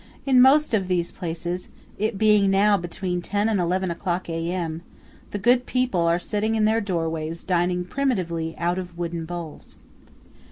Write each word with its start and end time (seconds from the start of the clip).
In 0.25 0.41
most 0.41 0.73
of 0.73 0.87
these 0.87 1.11
places, 1.11 1.69
it 1.99 2.17
being 2.17 2.49
now 2.49 2.75
between 2.75 3.21
ten 3.21 3.47
and 3.47 3.59
eleven 3.59 3.91
o'clock 3.91 4.27
A.M., 4.31 4.81
the 5.29 5.37
good 5.37 5.67
people 5.67 6.07
are 6.07 6.17
sitting 6.17 6.55
in 6.55 6.65
their 6.65 6.81
doorways 6.81 7.43
dining 7.43 7.85
primitively 7.85 8.57
out 8.57 8.79
of 8.79 8.97
wooden 8.97 9.25
bowls. 9.25 9.77